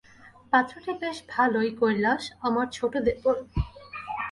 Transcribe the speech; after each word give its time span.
পাত্রটি 0.53 0.91
বেশ 1.01 1.17
ভালোই– 1.29 1.71
কৈলাস, 1.79 2.23
আমার 2.41 2.67
ছোটো 2.71 2.97
দেবর। 2.99 3.35